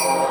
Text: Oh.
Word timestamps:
Oh. 0.00 0.27